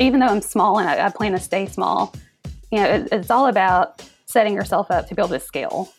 [0.00, 2.12] even though I'm small and I, I plan to stay small,
[2.72, 5.92] you know, it, it's all about setting yourself up to be able to scale.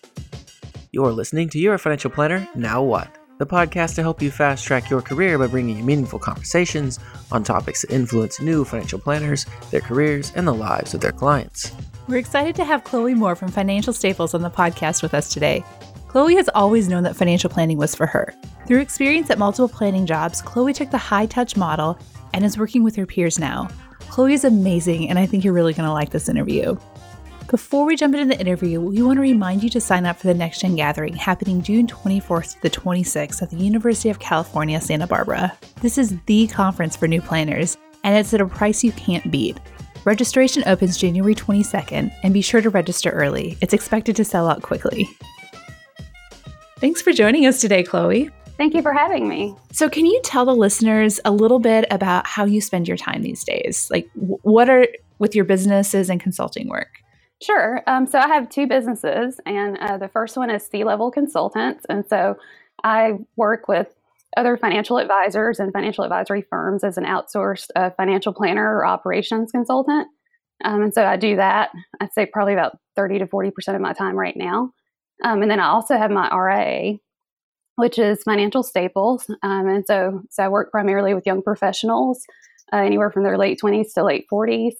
[0.91, 3.15] You're listening to Your Financial Planner, Now What?
[3.37, 6.99] The podcast to help you fast track your career by bringing you meaningful conversations
[7.31, 11.71] on topics that influence new financial planners, their careers, and the lives of their clients.
[12.07, 15.63] We're excited to have Chloe Moore from Financial Staples on the podcast with us today.
[16.07, 18.33] Chloe has always known that financial planning was for her.
[18.67, 21.97] Through experience at multiple planning jobs, Chloe took the high touch model
[22.33, 23.69] and is working with her peers now.
[24.11, 26.75] Chloe is amazing, and I think you're really going to like this interview.
[27.49, 30.27] Before we jump into the interview, we want to remind you to sign up for
[30.27, 34.81] the Next Gen Gathering happening June 24th to the 26th at the University of California,
[34.81, 35.57] Santa Barbara.
[35.81, 39.57] This is the conference for new planners, and it's at a price you can't beat.
[40.03, 43.57] Registration opens January 22nd, and be sure to register early.
[43.61, 45.07] It's expected to sell out quickly.
[46.79, 48.29] Thanks for joining us today, Chloe.
[48.61, 49.55] Thank you for having me.
[49.71, 53.23] So, can you tell the listeners a little bit about how you spend your time
[53.23, 53.89] these days?
[53.89, 54.85] Like, what are
[55.17, 56.99] with your businesses and consulting work?
[57.41, 57.81] Sure.
[57.87, 61.87] Um, so, I have two businesses, and uh, the first one is C level consultants.
[61.89, 62.37] And so,
[62.83, 63.87] I work with
[64.37, 69.51] other financial advisors and financial advisory firms as an outsourced uh, financial planner or operations
[69.51, 70.07] consultant.
[70.63, 73.93] Um, and so, I do that, I'd say probably about 30 to 40% of my
[73.93, 74.71] time right now.
[75.23, 76.99] Um, and then I also have my RIA,
[77.81, 79.25] which is financial staples.
[79.41, 82.23] Um, and so, so I work primarily with young professionals,
[82.71, 84.73] uh, anywhere from their late 20s to late 40s.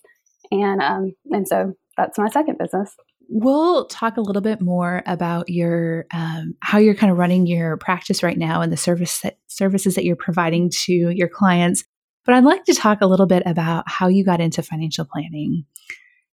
[0.52, 2.96] And, um, and so that's my second business.
[3.28, 7.76] We'll talk a little bit more about your um, how you're kind of running your
[7.78, 11.84] practice right now and the service that, services that you're providing to your clients.
[12.24, 15.66] But I'd like to talk a little bit about how you got into financial planning.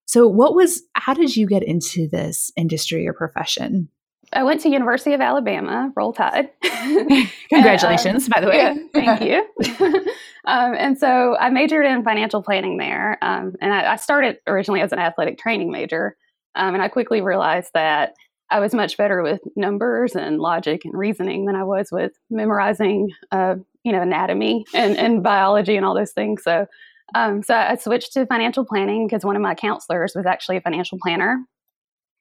[0.04, 3.88] So, what was how did you get into this industry or profession?
[4.32, 6.50] I went to University of Alabama, Roll Tide.
[6.62, 8.56] Congratulations, and, by the way.
[8.56, 9.46] Yeah, thank you.
[10.44, 14.80] um, and so I majored in financial planning there, um, and I, I, started originally
[14.80, 16.16] as an athletic training major,
[16.54, 18.14] um, and I quickly realized that
[18.50, 23.10] I was much better with numbers and logic and reasoning than I was with memorizing,
[23.30, 26.42] uh, you know, anatomy and, and biology and all those things.
[26.44, 26.66] So,
[27.14, 30.60] um, so I switched to financial planning because one of my counselors was actually a
[30.62, 31.44] financial planner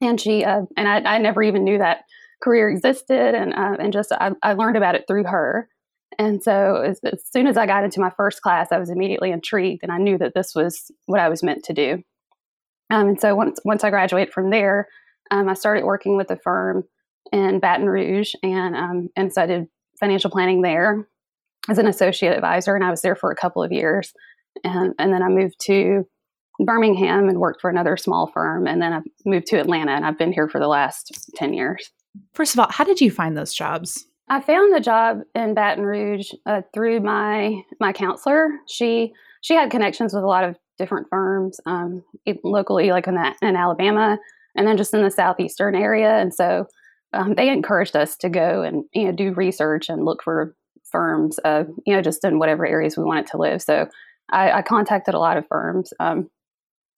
[0.01, 2.03] and she uh, and I, I, never even knew that
[2.41, 3.35] career existed.
[3.35, 5.69] And uh, and just I, I, learned about it through her.
[6.19, 9.31] And so as, as, soon as i got into my first class i was immediately
[9.31, 12.03] intrigued and i knew that this was what i was meant to do.
[12.89, 14.87] Um, and so once once i graduated from there
[15.31, 16.83] um, i started working with a firm
[17.31, 19.67] in baton rouge and um, and so i did
[19.99, 21.07] financial planning there
[21.69, 24.13] as an associate advisor and i was there for a couple of years.
[24.63, 26.07] And, and then i moved to
[26.59, 28.67] Birmingham and worked for another small firm.
[28.67, 31.91] And then I moved to Atlanta and I've been here for the last 10 years.
[32.33, 34.05] First of all, how did you find those jobs?
[34.29, 38.49] I found the job in Baton Rouge uh, through my my counselor.
[38.67, 42.03] She she had connections with a lot of different firms um,
[42.43, 44.17] locally, like in, that, in Alabama,
[44.55, 46.17] and then just in the southeastern area.
[46.17, 46.67] And so
[47.13, 50.55] um, they encouraged us to go and you know do research and look for
[50.91, 53.61] firms, uh, you know, just in whatever areas we wanted to live.
[53.61, 53.87] So
[54.31, 55.93] I, I contacted a lot of firms.
[55.99, 56.29] Um,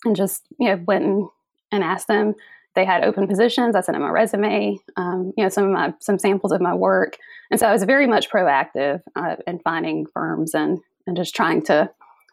[0.06, 1.30] and just you know went
[1.72, 2.34] and, asked them.
[2.76, 3.76] They had open positions.
[3.76, 6.74] I sent them a resume um, you know some of my some samples of my
[6.74, 7.18] work.
[7.52, 11.64] And so i was very much proactive uh, in finding firms and and just trying
[11.64, 11.90] to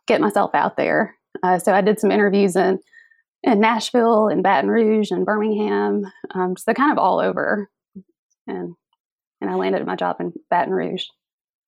[0.06, 1.16] get myself out there.
[1.42, 2.78] Uh, so i did some interviews in
[3.42, 6.04] in nashville and baton rouge and birmingham
[6.34, 7.68] um, so kind of all over.
[8.46, 8.74] And
[9.40, 11.06] and i landed my job in baton rouge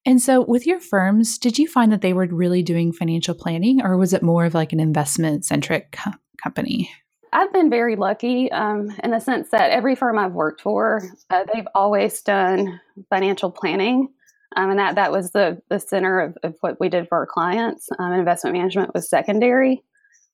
[0.09, 3.83] and so, with your firms, did you find that they were really doing financial planning,
[3.83, 6.91] or was it more of like an investment centric co- company?
[7.31, 11.45] I've been very lucky um, in the sense that every firm I've worked for, uh,
[11.53, 12.81] they've always done
[13.11, 14.09] financial planning.
[14.57, 17.27] Um, and that, that was the, the center of, of what we did for our
[17.27, 17.91] clients.
[17.99, 19.83] Um, investment management was secondary.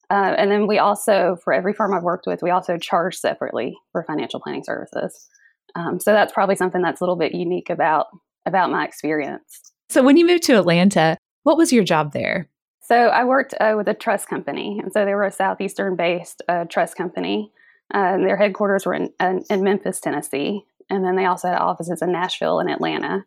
[0.09, 3.77] Uh, and then we also, for every firm I've worked with, we also charge separately
[3.91, 5.29] for financial planning services.
[5.75, 8.07] Um, so that's probably something that's a little bit unique about
[8.47, 9.73] about my experience.
[9.89, 12.49] So, when you moved to Atlanta, what was your job there?
[12.83, 14.81] So, I worked uh, with a trust company.
[14.83, 17.53] And so, they were a Southeastern based uh, trust company.
[17.93, 20.65] Uh, their headquarters were in, in, Memphis, Tennessee.
[20.91, 23.25] And then they also had offices in Nashville and Atlanta.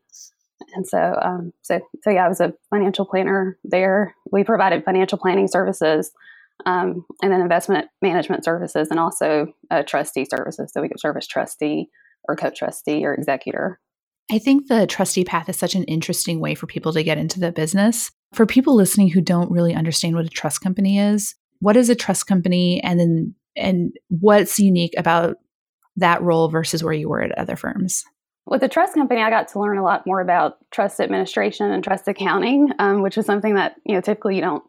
[0.76, 4.16] And so, um, so, so yeah, I was a financial planner there.
[4.32, 6.12] We provided financial planning services
[6.66, 10.72] um, and then investment management services and also uh, trustee services.
[10.74, 11.90] So we could serve service trustee
[12.28, 13.80] or co-trustee or executor.
[14.30, 17.40] I think the trustee path is such an interesting way for people to get into
[17.40, 18.12] the business.
[18.34, 21.96] For people listening who don't really understand what a trust company is, what is a
[21.96, 25.38] trust company and then and what's unique about
[25.96, 28.04] that role versus where you were at other firms?
[28.46, 31.84] With the trust company, I got to learn a lot more about trust administration and
[31.84, 34.64] trust accounting, um, which is something that you know typically you don't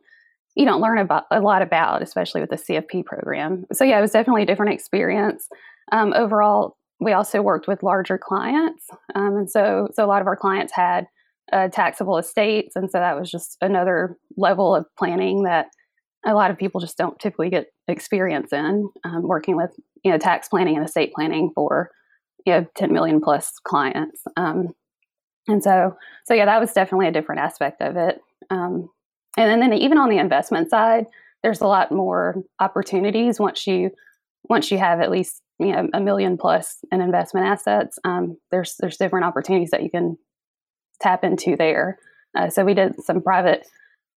[0.54, 3.64] you don't learn about a lot about, especially with the CFP program.
[3.72, 5.49] So yeah, it was definitely a different experience.
[5.93, 10.27] Um, overall, we also worked with larger clients, um, and so so a lot of
[10.27, 11.06] our clients had
[11.53, 15.69] uh, taxable estates, and so that was just another level of planning that
[16.27, 19.75] a lot of people just don't typically get experience in um, working with
[20.05, 21.91] you know tax planning and estate planning for
[22.47, 24.69] you know 10 million plus clients um,
[25.47, 28.89] and so so yeah that was definitely a different aspect of it um,
[29.37, 31.06] and then even on the investment side
[31.43, 33.91] there's a lot more opportunities once you
[34.49, 38.76] once you have at least you know a million plus in investment assets um, there's
[38.81, 40.16] there's different opportunities that you can
[41.00, 41.99] tap into there
[42.37, 43.66] uh, so we did some private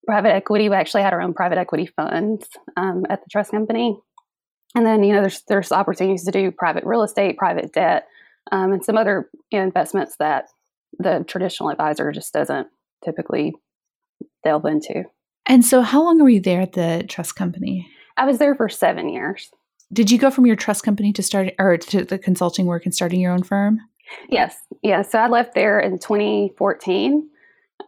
[0.06, 2.47] private equity we actually had our own private equity funds
[2.77, 3.97] um, at the trust company
[4.75, 8.07] and then you know there's there's opportunities to do private real estate private debt
[8.51, 10.45] um, and some other you know, investments that
[10.97, 12.68] the traditional advisor just doesn't
[13.03, 13.53] typically
[14.44, 15.03] delve into.
[15.45, 17.88] And so, how long were you there at the trust company?
[18.18, 19.50] I was there for seven years.
[19.91, 22.94] Did you go from your trust company to start or to the consulting work and
[22.94, 23.80] starting your own firm?
[24.30, 25.01] Yes, yeah.
[25.01, 27.30] So I left there in 2014,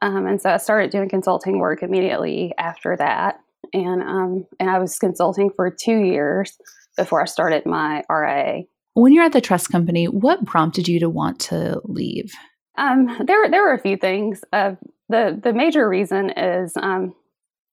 [0.02, 3.40] um, and so I started doing consulting work immediately after that,
[3.74, 6.58] and um, and I was consulting for two years
[6.98, 8.64] before I started my RIA.
[8.94, 12.34] When you're at the trust company, what prompted you to want to leave?
[12.78, 14.44] Um, there, there were a few things.
[14.52, 14.74] Uh,
[15.10, 17.16] the the major reason is um,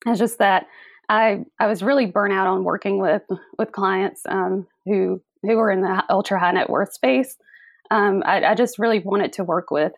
[0.06, 0.66] is just that
[1.08, 3.22] I I was really burnt out on working with
[3.58, 7.36] with clients um, who who were in the ultra high net worth space.
[7.90, 9.92] Um, I, I, just really wanted to work with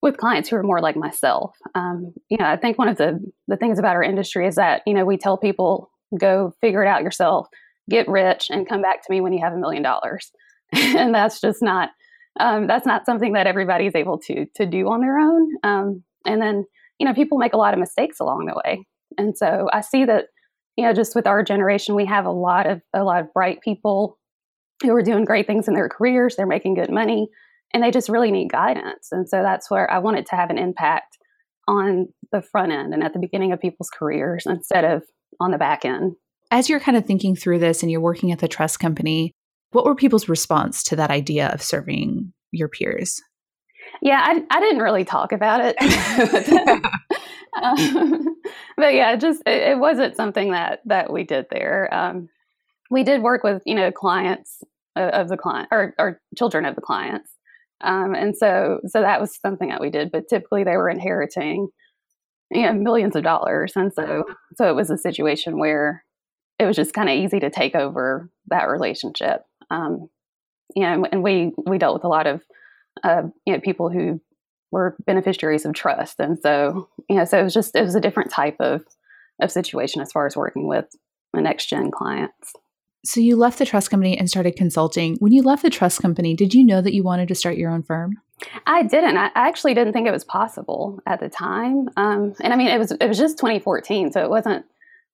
[0.00, 1.54] with clients who are more like myself.
[1.74, 4.82] Um, you know, I think one of the the things about our industry is that
[4.86, 7.48] you know we tell people go figure it out yourself,
[7.90, 10.30] get rich, and come back to me when you have a million dollars,
[10.72, 11.90] and that's just not
[12.40, 15.50] um, that's not something that everybody's able to to do on their own.
[15.62, 16.64] Um, and then
[16.98, 18.86] you know people make a lot of mistakes along the way,
[19.18, 20.26] and so I see that
[20.76, 23.60] you know just with our generation we have a lot of a lot of bright
[23.60, 24.18] people
[24.82, 26.36] who are doing great things in their careers.
[26.36, 27.28] They're making good money,
[27.72, 29.08] and they just really need guidance.
[29.10, 31.16] And so that's where I wanted to have an impact
[31.68, 35.02] on the front end and at the beginning of people's careers instead of
[35.40, 36.12] on the back end.
[36.50, 39.32] As you're kind of thinking through this and you're working at the trust company,
[39.72, 43.20] what were people's response to that idea of serving your peers?
[44.00, 45.76] Yeah, I, I didn't really talk about it.
[47.62, 48.36] um,
[48.76, 51.92] but yeah, just it, it, wasn't something that that we did there.
[51.92, 52.28] Um,
[52.90, 54.62] we did work with you know clients
[54.94, 57.30] of the client or, or children of the clients,
[57.82, 60.10] um, and so so that was something that we did.
[60.10, 61.68] But typically, they were inheriting
[62.50, 64.24] you know millions of dollars, and so
[64.56, 66.04] so it was a situation where
[66.58, 69.42] it was just kind of easy to take over that relationship.
[69.70, 70.08] Um,
[70.74, 72.42] you know, and we we dealt with a lot of
[73.04, 74.20] uh, you know people who
[74.70, 78.00] were beneficiaries of trust, and so you know, so it was just it was a
[78.00, 78.82] different type of
[79.40, 80.86] of situation as far as working with
[81.32, 82.52] the next gen clients.
[83.04, 85.16] So you left the trust company and started consulting.
[85.20, 87.70] When you left the trust company, did you know that you wanted to start your
[87.70, 88.20] own firm?
[88.66, 89.16] I didn't.
[89.16, 91.88] I actually didn't think it was possible at the time.
[91.96, 94.64] Um, and I mean, it was it was just 2014, so it wasn't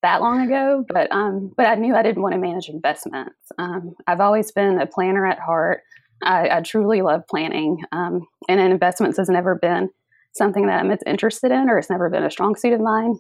[0.03, 3.37] that long ago, but um, but I knew I didn't want to manage investments.
[3.59, 5.83] Um, I've always been a planner at heart.
[6.23, 9.91] I, I truly love planning, um, and investments has never been
[10.35, 13.19] something that I'm interested in, or it's never been a strong suit of mine.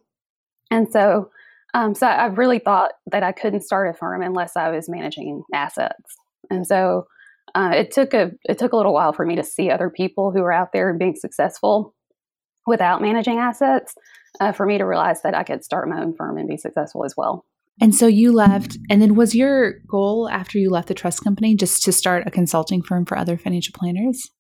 [0.71, 1.31] And so,
[1.75, 5.43] um, so I really thought that I couldn't start a firm unless I was managing
[5.53, 6.17] assets.
[6.51, 7.07] And so,
[7.55, 10.31] uh, it took a it took a little while for me to see other people
[10.31, 11.95] who were out there being successful
[12.67, 13.95] without managing assets
[14.41, 17.05] uh, for me to realize that I could start my own firm and be successful
[17.05, 17.45] as well.
[17.81, 21.57] And so you left, and then was your goal after you left the trust company
[21.57, 24.31] just to start a consulting firm for other financial planners?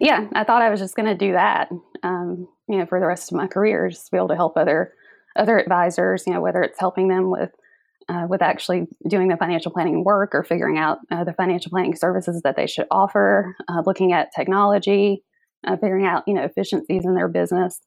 [0.00, 1.68] Yeah, I thought I was just going to do that,
[2.02, 4.92] um, you know, for the rest of my career, just be able to help other
[5.36, 7.50] other advisors, you know, whether it's helping them with
[8.08, 11.94] uh, with actually doing the financial planning work or figuring out uh, the financial planning
[11.94, 15.22] services that they should offer, uh, looking at technology,
[15.66, 17.80] uh, figuring out you know efficiencies in their business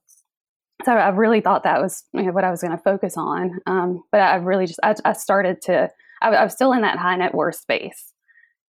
[0.86, 3.60] so I really thought that was you know, what I was going to focus on.
[3.66, 5.90] Um, but I really just I, I started to
[6.22, 8.14] I, I, was still in that high net worth space,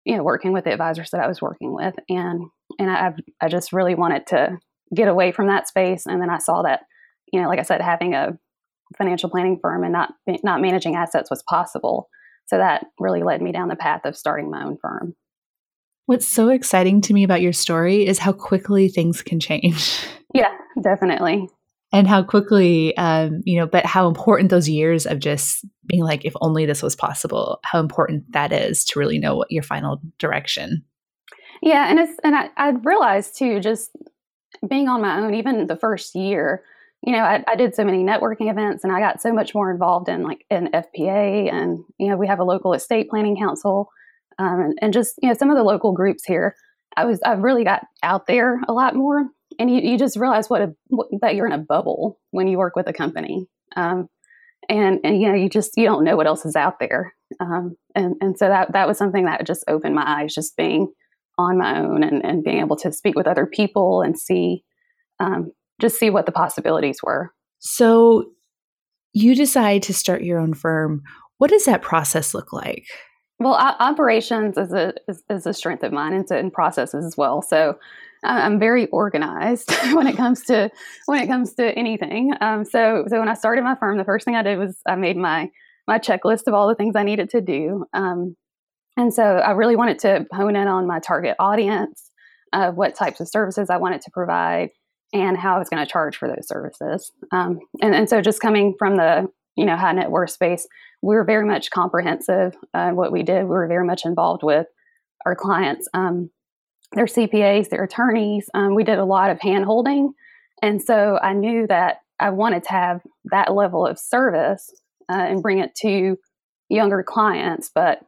[0.04, 2.46] you know, working with the advisors that I was working with, and
[2.78, 4.58] and I I just really wanted to
[4.94, 6.06] get away from that space.
[6.06, 6.80] And then I saw that
[7.32, 8.36] you know, like I said, having a
[8.98, 10.12] financial planning firm and not
[10.42, 12.08] not managing assets was possible.
[12.46, 15.14] So that really led me down the path of starting my own firm.
[16.06, 20.04] What's so exciting to me about your story is how quickly things can change.
[20.32, 21.48] Yeah, definitely
[21.92, 26.24] and how quickly um, you know but how important those years of just being like
[26.24, 30.00] if only this was possible how important that is to really know what your final
[30.18, 30.84] direction
[31.62, 33.90] yeah and it's and i, I realized too just
[34.68, 36.62] being on my own even the first year
[37.02, 39.70] you know, I, I, did so many networking events and I got so much more
[39.70, 43.88] involved in like in FPA and, you know, we have a local estate planning council
[44.38, 46.54] um, and, and, just, you know, some of the local groups here.
[46.96, 49.26] I was, I really got out there a lot more
[49.60, 52.56] and you, you just realize what, a, what that you're in a bubble when you
[52.56, 53.46] work with a company.
[53.76, 54.08] Um,
[54.70, 57.14] and, and, you know, you just, you don't know what else is out there.
[57.40, 60.90] Um, and, and so that, that was something that just opened my eyes, just being
[61.36, 64.64] on my own and, and being able to speak with other people and see,
[65.18, 67.32] um, just see what the possibilities were.
[67.58, 68.30] So
[69.12, 71.02] you decide to start your own firm.
[71.36, 72.86] What does that process look like?
[73.38, 77.16] Well, operations is a is, is, a strength of mine, and so in processes as
[77.16, 77.40] well.
[77.40, 77.78] So
[78.22, 80.70] I'm very organized when it comes to
[81.06, 82.32] when it comes to anything.
[82.40, 84.96] Um, so so when I started my firm, the first thing I did was I
[84.96, 85.50] made my
[85.88, 88.36] my checklist of all the things I needed to do, um,
[88.96, 92.10] and so I really wanted to hone in on my target audience,
[92.52, 94.70] uh, what types of services I wanted to provide,
[95.12, 97.10] and how I was going to charge for those services.
[97.32, 100.66] Um, and, and so just coming from the you know high net worth space,
[101.02, 102.54] we were very much comprehensive.
[102.74, 104.66] Uh, what we did, we were very much involved with
[105.26, 106.30] our clients, um,
[106.92, 108.48] their CPAs, their attorneys.
[108.54, 110.12] Um, we did a lot of hand holding,
[110.62, 114.70] and so I knew that I wanted to have that level of service
[115.08, 116.16] uh, and bring it to
[116.68, 118.00] younger clients, but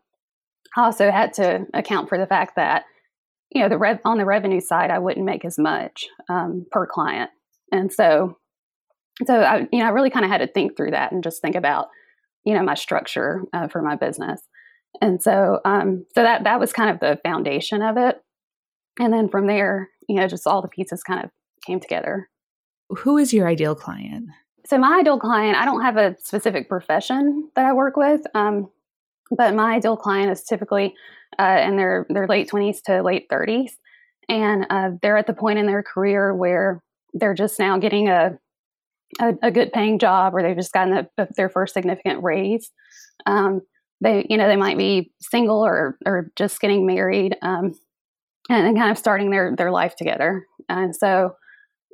[0.76, 2.84] I also had to account for the fact that
[3.50, 6.86] you know the rev on the revenue side i wouldn't make as much um, per
[6.86, 7.30] client.
[7.70, 8.38] And so
[9.26, 11.42] so i you know i really kind of had to think through that and just
[11.42, 11.88] think about
[12.44, 14.40] you know my structure uh, for my business.
[15.00, 18.22] And so um, so that that was kind of the foundation of it
[18.98, 21.30] and then from there you know just all the pieces kind of
[21.66, 22.28] came together.
[22.88, 24.28] Who is your ideal client?
[24.66, 28.68] So my ideal client i don't have a specific profession that i work with um,
[29.36, 30.94] but my ideal client is typically
[31.38, 33.78] uh, in their their late twenties to late thirties,
[34.28, 36.82] and uh, they're at the point in their career where
[37.14, 38.38] they're just now getting a
[39.20, 42.70] a, a good paying job, or they've just gotten a, their first significant raise.
[43.26, 43.62] Um,
[44.00, 47.74] they you know they might be single or or just getting married, um,
[48.48, 50.46] and, and kind of starting their their life together.
[50.68, 51.36] And so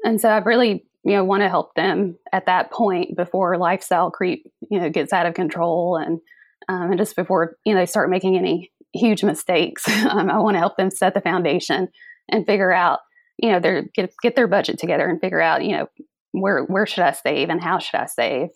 [0.04, 4.10] and so I really you know want to help them at that point before lifestyle
[4.10, 6.20] creep you know gets out of control and
[6.68, 9.84] um, and just before you know they start making any huge mistakes.
[10.08, 11.88] Um, I want to help them set the foundation
[12.30, 13.00] and figure out,
[13.36, 15.88] you know, their get get their budget together and figure out, you know,
[16.32, 18.48] where where should I save and how should I save,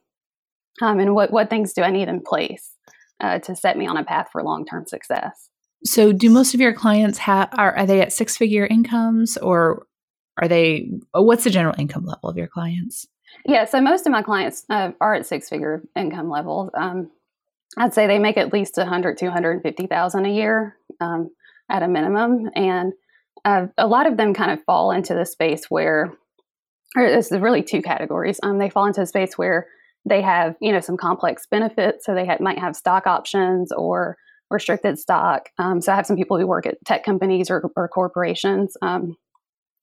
[0.81, 2.73] um, and what what things do I need in place
[3.21, 5.51] uh, to set me on a path for long term success.
[5.85, 9.87] So, do most of your clients have are are they at six figure incomes or
[10.41, 10.91] are they?
[11.13, 13.07] What's the general income level of your clients?
[13.47, 16.71] Yeah, so most of my clients uh, are at six figure income levels.
[16.75, 17.11] Um,
[17.77, 21.31] I'd say they make at least 100 to 150,000 a year um,
[21.71, 22.51] at a minimum.
[22.55, 22.93] And
[23.45, 26.13] uh, a lot of them kind of fall into the space where,
[26.97, 28.39] or is really two categories.
[28.43, 29.67] Um, they fall into a space where
[30.05, 32.05] they have, you know, some complex benefits.
[32.05, 34.17] So they ha- might have stock options or
[34.53, 35.49] restricted stock.
[35.59, 39.17] Um, so I have some people who work at tech companies or, or corporations um,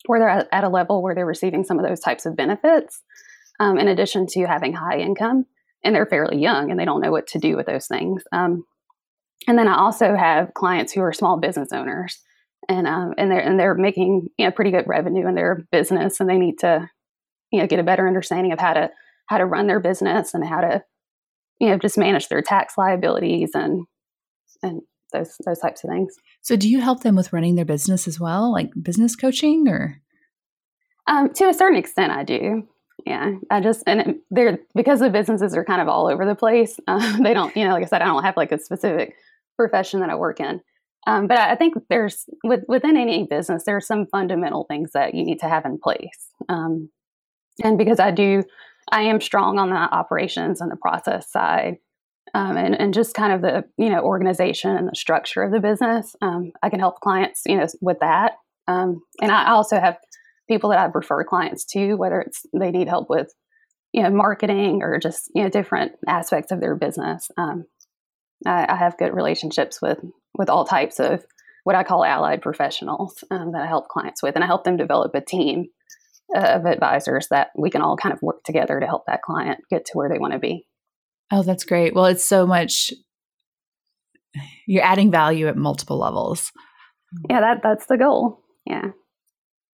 [0.06, 3.02] where they're at, at, a level where they're receiving some of those types of benefits,
[3.60, 5.46] um, in addition to having high income
[5.84, 8.24] and they're fairly young and they don't know what to do with those things.
[8.32, 8.66] Um,
[9.48, 12.20] and then I also have clients who are small business owners,
[12.68, 16.20] and um, and they're and they're making you know pretty good revenue in their business,
[16.20, 16.90] and they need to
[17.52, 18.92] you know get a better understanding of how to
[19.28, 20.84] how to run their business and how to
[21.60, 23.86] you know just manage their tax liabilities and
[24.64, 24.82] and
[25.14, 26.14] those those types of things.
[26.42, 30.02] So, do you help them with running their business as well, like business coaching, or?
[31.08, 32.68] Um, to a certain extent, I do
[33.06, 36.80] yeah i just and they're because the businesses are kind of all over the place
[36.88, 39.16] uh, they don't you know like i said i don't have like a specific
[39.58, 40.62] profession that i work in
[41.08, 45.14] um, but i think there's with, within any business there are some fundamental things that
[45.14, 46.90] you need to have in place um,
[47.64, 48.44] and because i do
[48.92, 51.78] i am strong on the operations and the process side
[52.34, 55.60] um, and, and just kind of the you know organization and the structure of the
[55.60, 58.34] business um, i can help clients you know with that
[58.68, 59.98] um, and i also have
[60.50, 63.34] people that I refer clients to, whether it's they need help with,
[63.94, 67.30] you know, marketing or just you know different aspects of their business.
[67.38, 67.66] Um,
[68.46, 70.00] I, I, have good relationships with
[70.38, 71.24] with all types of
[71.64, 74.78] what I call allied professionals um, that I help clients with, and I help them
[74.78, 75.68] develop a team
[76.36, 79.86] of advisors that we can all kind of work together to help that client get
[79.86, 80.66] to where they want to be.
[81.32, 81.94] Oh, that's great.
[81.94, 82.92] Well, it's so much.
[84.68, 86.52] You're adding value at multiple levels.
[87.30, 88.44] Yeah, that that's the goal.
[88.66, 88.90] Yeah.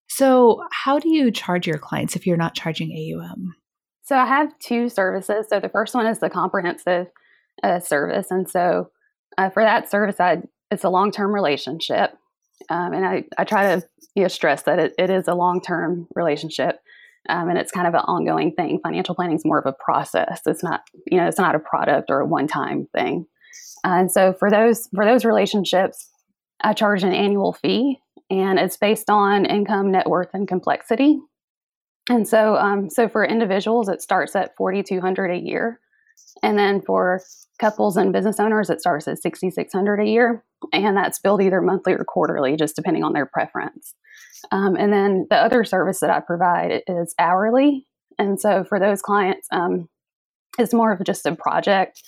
[0.07, 3.53] So, how do you charge your clients if you're not charging AUM?
[4.03, 5.47] So, I have two services.
[5.49, 7.07] So, the first one is the comprehensive
[7.63, 8.27] uh, service.
[8.31, 8.91] And so,
[9.37, 10.37] uh, for that service, I,
[10.71, 12.11] it's a long term relationship.
[12.69, 13.85] Um, and I, I try to
[14.15, 16.79] you know, stress that it, it is a long term relationship.
[17.29, 18.79] Um, and it's kind of an ongoing thing.
[18.83, 20.41] Financial planning is more of a process.
[20.45, 23.25] It's not, you know, it's not a product or a one-time thing.
[23.83, 26.09] and so for those for those relationships,
[26.61, 31.19] I charge an annual fee, and it's based on income, net worth, and complexity.
[32.09, 35.79] And so, um, so for individuals, it starts at forty two hundred a year,
[36.41, 37.21] and then for
[37.59, 41.41] couples and business owners, it starts at sixty six hundred a year, and that's billed
[41.41, 43.93] either monthly or quarterly, just depending on their preference.
[44.51, 47.85] Um, and then the other service that I provide is hourly,
[48.17, 49.87] and so for those clients, um,
[50.57, 52.01] it's more of just a project.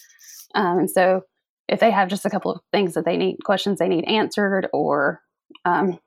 [0.56, 1.22] Um, and so,
[1.67, 4.67] if they have just a couple of things that they need, questions they need answered,
[4.74, 5.22] or
[5.65, 6.00] um,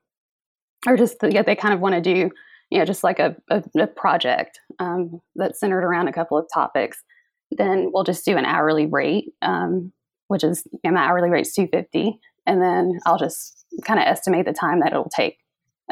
[0.87, 2.31] or just yeah, they kind of want to do
[2.71, 6.47] you know, just like a, a, a project um, that's centered around a couple of
[6.53, 7.03] topics,
[7.51, 9.93] then we'll just do an hourly rate, um,
[10.29, 14.07] which is you know, my hourly rate's two fifty, and then I'll just kind of
[14.07, 15.39] estimate the time that it'll take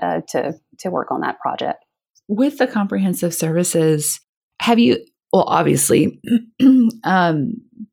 [0.00, 1.84] uh, to to work on that project.
[2.28, 4.20] With the comprehensive services,
[4.60, 4.98] have you?
[5.32, 6.20] Well, obviously,
[7.04, 7.52] um,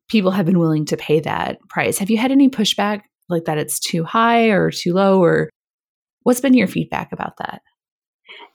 [0.10, 1.98] people have been willing to pay that price.
[1.98, 3.58] Have you had any pushback like that?
[3.58, 5.50] It's too high or too low, or
[6.24, 7.62] what's been your feedback about that?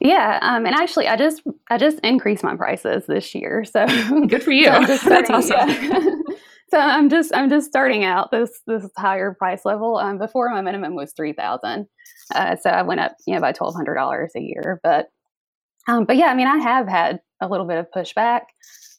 [0.00, 3.87] Yeah, um, and actually, I just I just increased my prices this year, so
[4.26, 4.64] good for you.
[4.64, 5.69] so That's awesome.
[5.69, 6.11] Yeah.
[6.71, 9.97] so I'm just I'm just starting out this this higher price level.
[9.97, 11.87] Um, before my minimum was three thousand,
[12.35, 14.81] uh, so I went up you know by twelve hundred dollars a year.
[14.83, 15.09] But
[15.89, 18.43] um, but yeah, I mean, I have had a little bit of pushback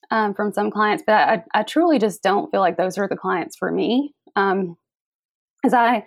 [0.10, 3.16] um, from some clients, but I, I truly just don't feel like those are the
[3.16, 4.13] clients for me.
[4.36, 4.75] Um,
[5.63, 6.06] as I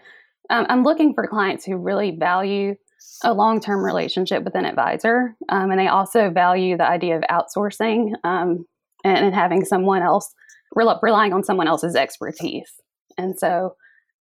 [0.50, 2.75] um, I'm looking for clients who really value
[3.23, 5.37] a long term relationship with an advisor.
[5.49, 8.66] Um, and they also value the idea of outsourcing um,
[9.04, 10.33] and, and, having someone else,
[10.75, 12.71] relying on someone else's expertise.
[13.18, 13.76] And so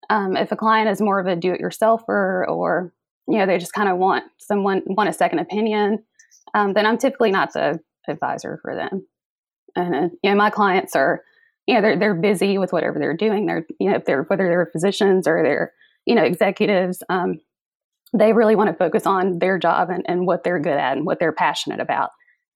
[0.09, 2.93] um, if a client is more of a do it yourselfer or,
[3.27, 6.03] you know, they just kind of want someone, want a second opinion,
[6.53, 9.07] um, then I'm typically not the advisor for them.
[9.75, 11.23] And, uh, you know, my clients are,
[11.65, 13.45] you know, they're, they're busy with whatever they're doing.
[13.45, 15.71] They're, you know, if they're, whether they're physicians or they're,
[16.05, 17.39] you know, executives, um,
[18.15, 21.05] they really want to focus on their job and, and what they're good at and
[21.05, 22.11] what they're passionate about.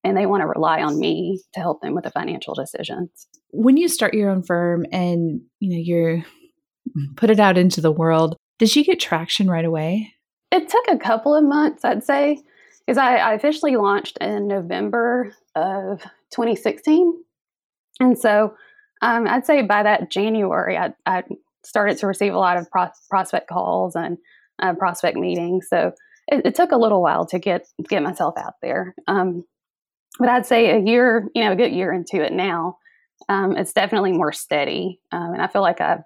[0.08, 3.28] And they want to rely on me to help them with the financial decisions.
[3.52, 6.24] When you start your own firm and you know you're
[7.16, 10.14] put it out into the world, did you get traction right away?
[10.52, 12.42] It took a couple of months, I'd say,
[12.86, 17.14] because I, I officially launched in November of 2016.
[18.00, 18.54] And so
[19.02, 21.24] um, I'd say by that January, I, I,
[21.66, 22.66] started to receive a lot of
[23.10, 24.18] prospect calls and
[24.62, 25.68] uh, prospect meetings.
[25.70, 25.92] So
[26.30, 28.96] it, it, took a little while to get get myself out there.
[29.08, 29.44] Um,
[30.20, 32.78] but I'd say a year, you know, a good year into it now,
[33.30, 36.04] um, it's definitely more steady, um, and I feel like I've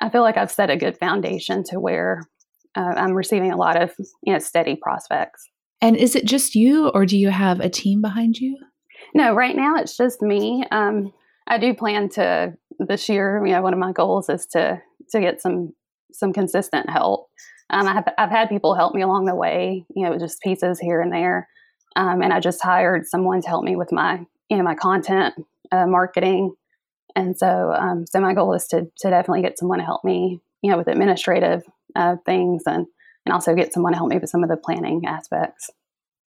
[0.00, 2.28] I feel like I've set a good foundation to where
[2.74, 5.48] uh, I'm receiving a lot of you know steady prospects.
[5.80, 8.56] And is it just you, or do you have a team behind you?
[9.14, 10.64] No, right now it's just me.
[10.70, 11.12] Um,
[11.46, 13.44] I do plan to this year.
[13.44, 15.72] You know, one of my goals is to to get some
[16.12, 17.28] some consistent help.
[17.70, 20.78] Um, I have, I've had people help me along the way, you know, just pieces
[20.78, 21.48] here and there.
[21.96, 25.34] Um, and I just hired someone to help me with my, you know, my content
[25.72, 26.54] uh, marketing.
[27.16, 30.40] And so, um, so my goal is to, to definitely get someone to help me,
[30.62, 31.62] you know, with administrative
[31.94, 32.86] uh, things and,
[33.24, 35.70] and also get someone to help me with some of the planning aspects.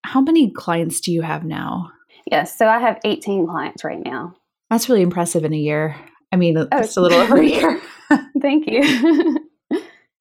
[0.03, 1.91] How many clients do you have now?
[2.29, 2.57] Yes.
[2.57, 4.35] So I have 18 clients right now.
[4.69, 5.95] That's really impressive in a year.
[6.31, 7.81] I mean, oh, it's a little over a year.
[8.41, 9.37] Thank you.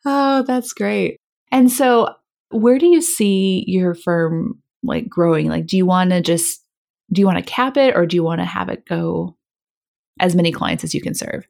[0.05, 1.21] Oh, that's great.
[1.51, 2.15] And so,
[2.51, 5.49] where do you see your firm like growing?
[5.49, 6.65] Like, do you want to just
[7.13, 9.37] do you want to cap it, or do you want to have it go
[10.21, 11.47] as many clients as you can serve?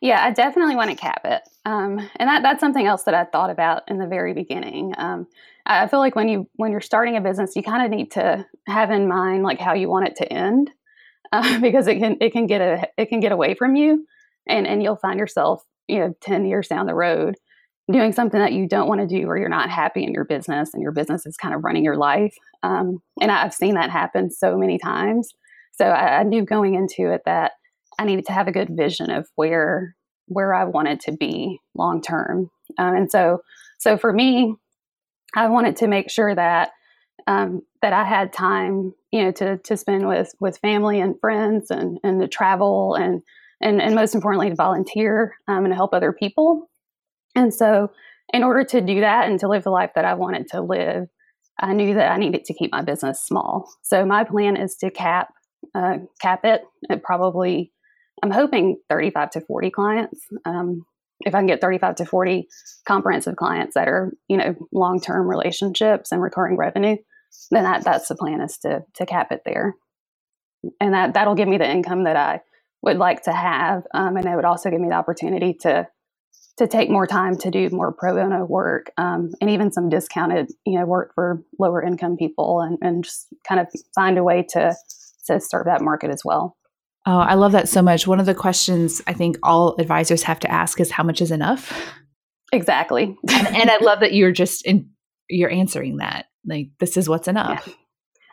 [0.00, 3.24] Yeah, I definitely want to cap it, um, and that, that's something else that I
[3.24, 4.94] thought about in the very beginning.
[4.96, 5.26] Um,
[5.64, 8.46] I feel like when you when you're starting a business, you kind of need to
[8.66, 10.70] have in mind like how you want it to end,
[11.32, 14.06] uh, because it can it can get a it can get away from you,
[14.46, 17.36] and and you'll find yourself you know 10 years down the road
[17.90, 20.74] doing something that you don't want to do or you're not happy in your business
[20.74, 22.34] and your business is kind of running your life.
[22.62, 25.32] Um, and I've seen that happen so many times.
[25.72, 27.52] So I, I, knew going into it that
[27.98, 29.94] I needed to have a good vision of where
[30.28, 32.50] where I wanted to be long term.
[32.78, 33.42] Um, and so
[33.78, 34.56] so for me,
[35.36, 36.70] I wanted to make sure that
[37.26, 41.70] um, that I had time, you know, to to spend with with family and friends
[41.70, 43.22] and and to travel and
[43.60, 46.68] and and most importantly to volunteer um, and to help other people
[47.36, 47.90] and so,
[48.32, 51.06] in order to do that and to live the life that I wanted to live,
[51.58, 53.70] I knew that I needed to keep my business small.
[53.82, 55.32] So my plan is to cap
[55.74, 57.72] uh, cap it at probably.
[58.22, 60.20] I'm hoping 35 to 40 clients.
[60.46, 60.86] Um,
[61.20, 62.48] if I can get 35 to 40
[62.88, 66.96] comprehensive clients that are, you know, long term relationships and recurring revenue,
[67.50, 69.74] then that that's the plan is to to cap it there,
[70.80, 72.40] and that that'll give me the income that I
[72.82, 75.88] would like to have, um, and it would also give me the opportunity to
[76.58, 80.50] to take more time to do more pro bono work um, and even some discounted
[80.64, 84.44] you know work for lower income people and, and just kind of find a way
[84.50, 84.74] to
[85.26, 86.56] to serve that market as well.
[87.06, 88.06] Oh i love that so much.
[88.06, 91.30] One of the questions i think all advisors have to ask is how much is
[91.30, 91.72] enough?
[92.52, 93.16] Exactly.
[93.30, 94.90] And, and, i love that you're just in
[95.28, 97.66] you're answering that like this is what's enough.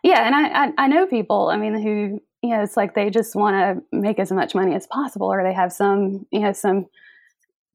[0.04, 2.94] Yeah, yeah and I, I i know people i mean who you know it's like
[2.94, 6.40] they just want to make as much money as possible or they have some you
[6.40, 6.86] know some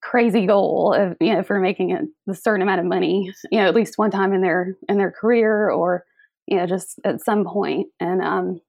[0.01, 3.75] crazy goal of you know for making a, certain amount of money you know at
[3.75, 6.05] least one time in their in their career or
[6.47, 7.89] you know just at some point.
[8.01, 8.61] And um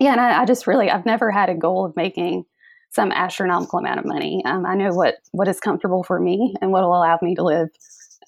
[0.00, 2.44] yeah and I, I just really i've never had a goal of making
[2.90, 4.42] some astronomical amount of money.
[4.44, 7.42] Um, i know what what is comfortable for me and what will allow me to
[7.42, 7.68] live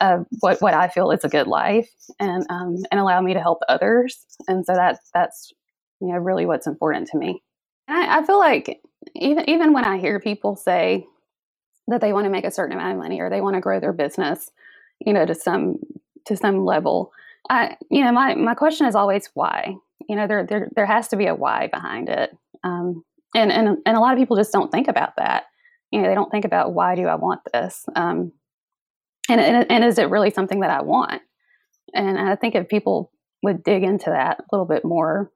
[0.00, 3.40] uh, what what i feel is a good life and um and allow me to
[3.40, 4.26] help others.
[4.48, 5.52] And so that that's
[6.00, 7.42] you know really what's important to me.
[7.88, 8.80] And I, I feel like
[9.14, 11.06] even even when i hear people say
[11.88, 13.80] that they want to make a certain amount of money or they want to grow
[13.80, 14.50] their business,
[15.00, 15.76] you know, to some
[16.26, 17.12] to some level.
[17.50, 19.74] I, you know, my my question is always why.
[20.08, 23.78] You know, there there there has to be a why behind it, um, and and
[23.84, 25.44] and a lot of people just don't think about that.
[25.90, 28.32] You know, they don't think about why do I want this, um,
[29.28, 31.22] and, and and is it really something that I want?
[31.92, 35.30] And I think if people would dig into that a little bit more,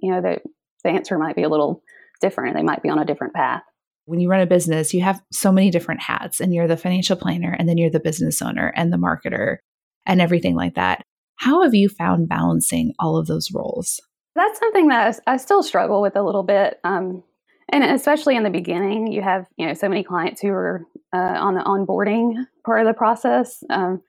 [0.00, 0.40] you know, the
[0.84, 1.82] the answer might be a little
[2.20, 2.56] different.
[2.56, 3.62] They might be on a different path
[4.06, 7.16] when you run a business, you have so many different hats, and you're the financial
[7.16, 9.58] planner, and then you're the business owner and the marketer
[10.06, 11.02] and everything like that.
[11.36, 14.00] How have you found balancing all of those roles?
[14.34, 16.78] That's something that I still struggle with a little bit.
[16.84, 17.22] Um,
[17.68, 21.18] and especially in the beginning, you have you know so many clients who are uh,
[21.38, 24.02] on the onboarding part of the process, um,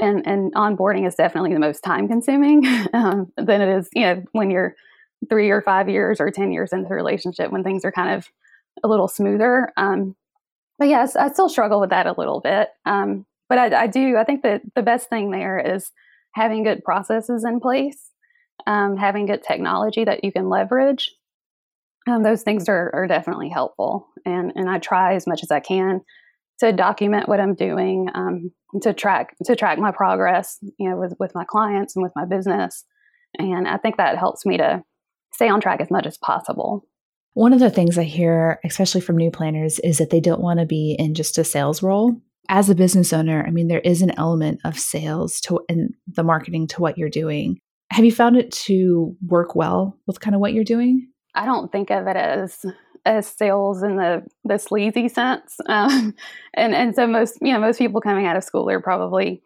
[0.00, 4.22] and and onboarding is definitely the most time consuming um, than it is you know
[4.32, 4.74] when you're
[5.28, 8.28] three or five years or ten years into the relationship when things are kind of
[8.82, 9.72] a little smoother.
[9.76, 10.16] Um,
[10.78, 12.68] but yes, I still struggle with that a little bit.
[12.84, 14.16] Um, but I, I, do.
[14.16, 15.90] I think that the best thing there is
[16.32, 18.10] having good processes in place,
[18.66, 21.10] um, having good technology that you can leverage.
[22.06, 25.60] Um, those things are, are definitely helpful, and and I try as much as I
[25.60, 26.02] can
[26.60, 28.50] to document what I'm doing, um,
[28.82, 32.26] to track to track my progress, you know, with with my clients and with my
[32.26, 32.84] business,
[33.38, 34.82] and I think that helps me to
[35.32, 36.84] stay on track as much as possible.
[37.34, 40.60] One of the things I hear, especially from new planners, is that they don't want
[40.60, 42.16] to be in just a sales role.
[42.48, 46.22] As a business owner, I mean, there is an element of sales to and the
[46.22, 47.58] marketing to what you're doing.
[47.90, 51.08] Have you found it to work well with kind of what you're doing?
[51.34, 52.64] I don't think of it as
[53.04, 56.14] as sales in the the sleazy sense, um,
[56.54, 59.42] and and so most you know most people coming out of school are probably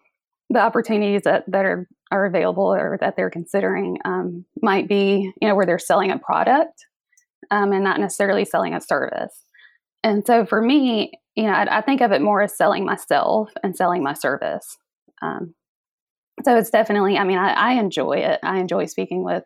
[0.50, 5.48] the opportunities that that are are available or that they're considering um, might be you
[5.48, 6.84] know where they're selling a product
[7.50, 9.44] um, and not necessarily selling a service.
[10.02, 13.50] And so for me, you know, I, I think of it more as selling myself
[13.62, 14.76] and selling my service.
[15.22, 15.54] Um,
[16.44, 18.38] so it's definitely, I mean, I, I, enjoy it.
[18.42, 19.44] I enjoy speaking with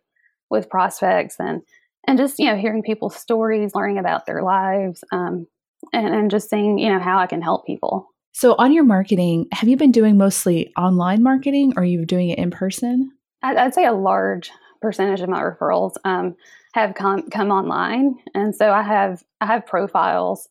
[0.50, 1.62] with prospects and
[2.06, 5.46] and just you know hearing people's stories, learning about their lives, um,
[5.92, 8.06] and, and just seeing you know how I can help people.
[8.32, 12.30] So on your marketing, have you been doing mostly online marketing, or are you doing
[12.30, 13.10] it in person?
[13.42, 16.36] I'd, I'd say a large percentage of my referrals um,
[16.72, 20.48] have come come online, and so I have I have profiles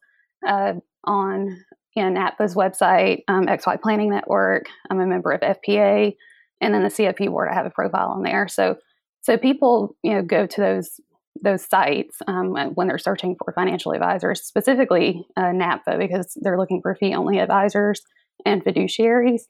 [0.48, 1.58] uh, on
[2.04, 4.68] know, NAPFA's website, um, XY Planning Network.
[4.90, 6.16] I'm a member of FPA,
[6.62, 7.50] and then the CFP board.
[7.50, 8.48] I have a profile on there.
[8.48, 8.78] So
[9.22, 11.00] so people you know go to those
[11.42, 16.82] those sites um, when they're searching for financial advisors, specifically uh, NAPFA, because they're looking
[16.82, 18.02] for fee only advisors
[18.46, 19.44] and fiduciaries.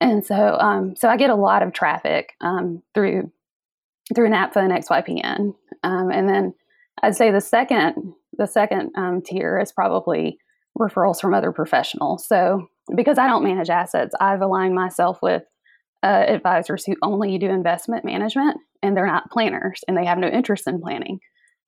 [0.00, 3.32] And so, um, so I get a lot of traffic um, through
[4.14, 5.54] through NAPFA and XYPN.
[5.82, 6.54] Um, and then
[7.02, 10.38] I'd say the second the second um, tier is probably
[10.78, 12.26] referrals from other professionals.
[12.26, 15.42] So because I don't manage assets, I've aligned myself with
[16.02, 20.28] uh, advisors who only do investment management and they're not planners and they have no
[20.28, 21.18] interest in planning.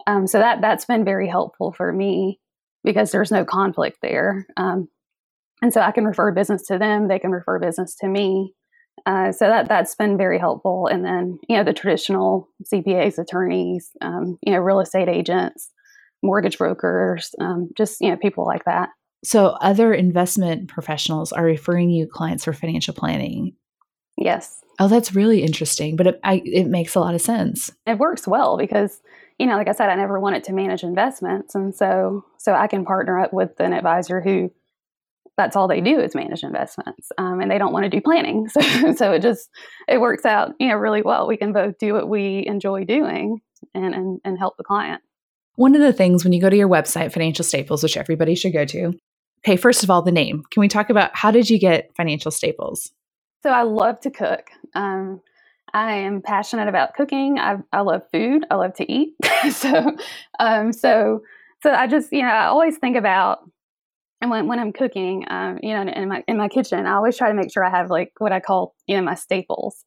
[0.07, 2.38] Um, so that that's been very helpful for me
[2.85, 4.46] because there's no conflict there.
[4.57, 4.88] Um,
[5.61, 8.55] and so I can refer business to them, they can refer business to me.
[9.06, 10.87] Uh, so that that's been very helpful.
[10.87, 15.70] And then you know the traditional CPAs, attorneys, um, you know real estate agents,
[16.22, 18.90] mortgage brokers, um, just you know people like that.
[19.24, 23.54] So other investment professionals are referring you clients for financial planning.
[24.16, 24.61] Yes.
[24.80, 27.70] Oh, that's really interesting, but it, I, it makes a lot of sense.
[27.84, 29.00] It works well because
[29.38, 32.66] you know, like I said, I never wanted to manage investments, and so so I
[32.66, 34.50] can partner up with an advisor who
[35.38, 38.48] that's all they do is manage investments, um, and they don't want to do planning.
[38.59, 39.48] So so it just
[39.88, 41.27] it works out you know really well.
[41.27, 43.40] We can both do what we enjoy doing
[43.74, 45.01] and and, and help the client.
[45.55, 48.53] One of the things when you go to your website, Financial Staples, which everybody should
[48.53, 48.92] go to,
[49.44, 50.42] okay, first of all, the name.
[50.51, 52.92] Can we talk about how did you get Financial Staples?
[53.42, 54.51] So I love to cook.
[54.74, 55.20] Um,
[55.74, 57.38] I am passionate about cooking.
[57.38, 58.46] I, I love food.
[58.51, 59.14] I love to eat.
[59.53, 59.96] so,
[60.38, 61.22] um, so,
[61.62, 63.40] so I just, you know, I always think about,
[64.20, 67.16] and when, when I'm cooking, um, you know, in my, in my kitchen, I always
[67.16, 69.85] try to make sure I have like what I call, you know, my staples.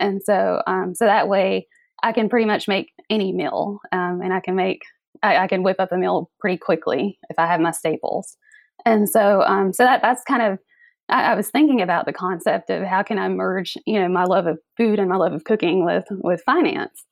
[0.00, 1.68] And so, um, so that way
[2.02, 4.80] I can pretty much make any meal, um, and I can make,
[5.22, 8.36] I, I can whip up a meal pretty quickly if I have my staples.
[8.86, 10.58] And so, um, so that, that's kind of,
[11.08, 14.24] I, I, was thinking about the concept of how can I merge, you know, my
[14.24, 17.04] love of food and my love of cooking with with finance.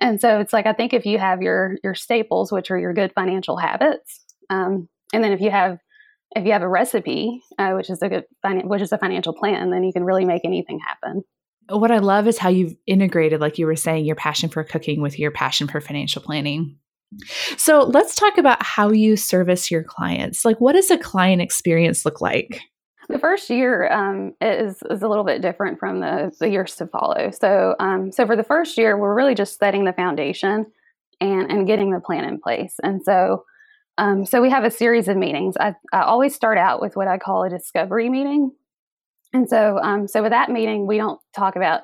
[0.00, 2.92] And so it's like I think if you have your your staples, which are your
[2.92, 5.78] good financial habits, um, and then if you have
[6.36, 8.24] if you have a recipe, uh, which is a good
[8.64, 11.22] which is a financial plan, then you can really make anything happen.
[11.70, 15.02] What I love is how you've integrated, like you were saying, your passion for cooking
[15.02, 16.76] with your passion for financial planning.
[17.56, 20.44] So let's talk about how you service your clients.
[20.44, 22.60] Like, what does a client experience look like?
[23.08, 26.86] The first year um, is is a little bit different from the, the years to
[26.86, 27.30] follow.
[27.30, 30.66] So, um, so for the first year, we're really just setting the foundation
[31.20, 32.74] and and getting the plan in place.
[32.82, 33.44] And so,
[33.98, 35.56] um, so we have a series of meetings.
[35.58, 38.52] I, I always start out with what I call a discovery meeting.
[39.32, 41.82] And so, um, so with that meeting, we don't talk about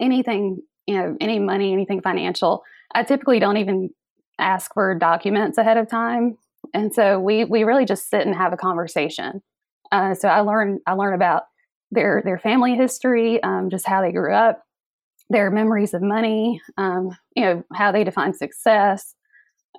[0.00, 2.62] anything, you know, any money, anything financial.
[2.94, 3.90] I typically don't even
[4.38, 6.38] ask for documents ahead of time.
[6.72, 9.42] And so we we really just sit and have a conversation.
[9.90, 11.44] Uh, so I learn I learned about
[11.90, 14.62] their their family history, um, just how they grew up,
[15.30, 19.14] their memories of money, um, you know how they define success,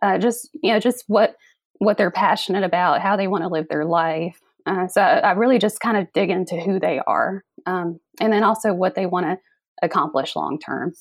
[0.02, 1.36] uh, just you know just what
[1.82, 4.38] what they're passionate about, how they want to live their life.
[4.68, 8.32] Uh, so I, I, really just kind of dig into who they are, um, and
[8.32, 9.38] then also what they want to
[9.82, 10.94] accomplish long term.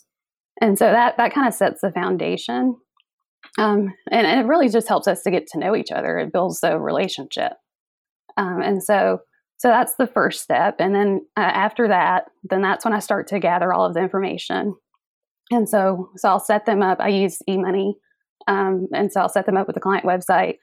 [0.63, 2.77] And so that that kind of sets the foundation,
[3.59, 6.19] um, and, and, it really just helps us to get to know each other.
[6.19, 7.53] It builds the relationship.
[8.39, 9.21] Um, and so,
[9.59, 10.77] so that's the first step.
[10.79, 14.01] And then uh, after that, then that's when I start to gather all of the
[14.01, 14.77] information.
[15.51, 17.01] And so, so I'll set them up.
[17.01, 17.97] I use eMoney,
[18.47, 20.57] um, and so I'll set them up with the client website,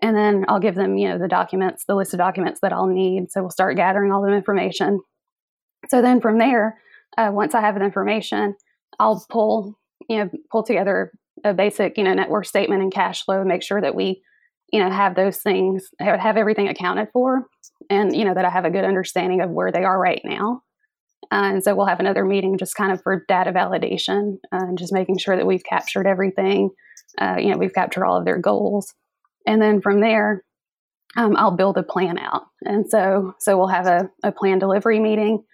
[0.00, 2.86] and then I'll give them, you know, the documents, the list of documents that I'll
[2.86, 3.30] need.
[3.30, 5.00] So we'll start gathering all the information.
[5.88, 6.78] So then from there,
[7.18, 8.54] uh, once I have the information,
[8.98, 9.78] I'll pull,
[10.08, 11.12] you know, pull together
[11.44, 14.22] a basic, you know, net worth statement and cash flow, and make sure that we
[14.72, 17.46] you know have those things have everything accounted for
[17.90, 20.62] and you know that i have a good understanding of where they are right now
[21.30, 24.78] uh, and so we'll have another meeting just kind of for data validation uh, and
[24.78, 26.70] just making sure that we've captured everything
[27.20, 28.94] uh, you know we've captured all of their goals
[29.46, 30.44] and then from there
[31.16, 32.42] um, i'll build a plan out.
[32.64, 35.44] And so so we'll have a, a plan delivery meeting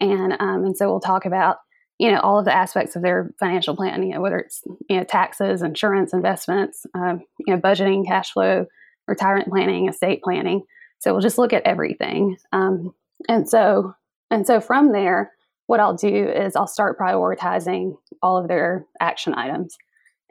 [0.00, 1.56] and um, and so we'll talk about
[1.98, 4.96] you know all of the aspects of their financial plan you know whether it's you
[4.96, 8.66] know taxes insurance investments um, you know budgeting cash flow
[9.08, 10.62] retirement planning estate planning.
[11.00, 12.36] So we'll just look at everything.
[12.52, 12.92] Um,
[13.28, 13.94] and so
[14.30, 15.32] and so from there
[15.66, 19.76] what i'll do is i'll start prioritizing all of their action items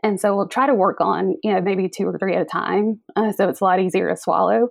[0.03, 2.45] and so we'll try to work on you know maybe two or three at a
[2.45, 4.69] time uh, so it's a lot easier to swallow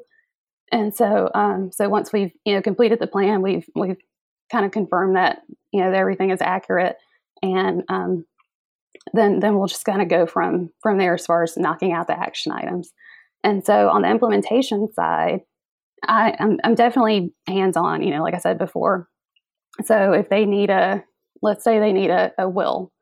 [0.73, 3.97] and so um, so once we've you know completed the plan we've we've
[4.51, 6.97] kind of confirmed that you know that everything is accurate,
[7.43, 8.25] and um,
[9.13, 12.07] then then we'll just kind of go from from there as far as knocking out
[12.07, 12.93] the action items.
[13.45, 15.41] And so on the implementation side,
[16.07, 18.03] I, I'm, I'm definitely hands on.
[18.03, 19.09] You know, like I said before.
[19.85, 21.05] So if they need a,
[21.43, 22.93] let's say they need a, a will,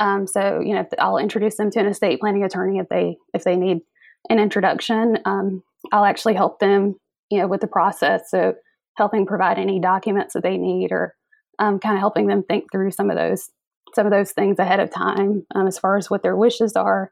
[0.00, 3.44] um, so you know I'll introduce them to an estate planning attorney if they if
[3.44, 3.82] they need
[4.28, 5.18] an introduction.
[5.24, 6.96] Um, I'll actually help them,
[7.30, 8.30] you know, with the process.
[8.30, 8.54] So
[8.96, 11.14] helping provide any documents that they need or
[11.58, 13.50] um, kind of helping them think through some of those
[13.94, 17.10] some of those things ahead of time um, as far as what their wishes are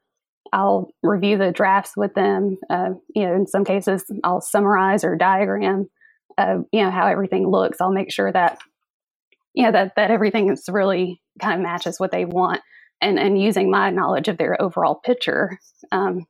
[0.53, 5.17] i'll review the drafts with them uh, you know in some cases i'll summarize or
[5.17, 5.89] diagram
[6.37, 8.59] uh, you know how everything looks i'll make sure that
[9.55, 12.61] you know that that everything is really kind of matches what they want
[13.01, 15.59] and and using my knowledge of their overall picture
[15.93, 16.27] um,